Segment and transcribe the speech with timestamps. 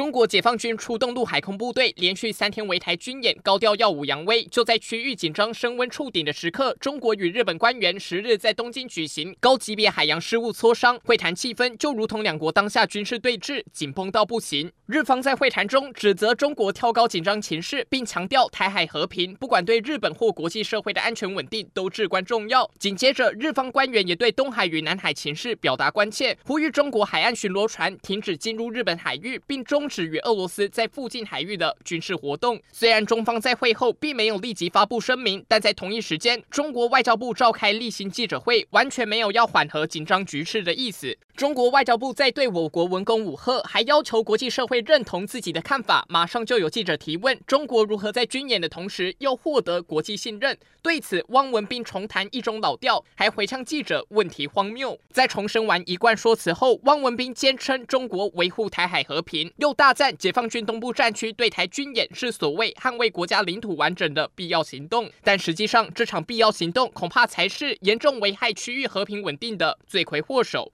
[0.00, 4.42] 中国解放军出动陆海空部队，连续三天围台军演，高调耀武扬威。
[4.44, 14.72] 就在区域紧张升温触顶的时刻，中国与日本官员十日在东京举行高级别海洋事务磋商，会谈气氛就如同两国当下军事对峙，紧绷到不行。
[14.86, 22.68] 日方在会谈中指责中国挑高紧张情势，并强调台海和平不管对日本或国际社会的安全稳定都至关重要。
[22.78, 29.89] 紧接着，日方官员也对东海与南海情势表达关切，呼吁中国海岸巡逻船停止进入日本海域，并中。
[29.90, 32.60] 终止与俄罗斯在附近海域的军事活动。
[32.70, 41.18] 虽然中方在会后并没有立即发布声明，但在同一时间，中国外交部召开例行记者会，完全没有要缓和紧张局势的意思。
[41.40, 46.04] 中国外交部在对我国文攻武吓，还要求国际社会认同自己的看法。
[46.06, 50.58] 马上就有记者提问：中国如何在军演的同时又获得国际信任？
[50.82, 54.98] 对此，汪文斌重谈一种老调，还回呛记者问题荒谬。
[55.10, 70.68] 在重申完一贯说辞后，汪文斌坚称中国维护台海和平，又大赞解放军东部战区对台军演是所谓捍卫国家领土完整的必要行动，但实际上这场必要行动恐怕才是严重危害区域和平稳定的罪魁祸首。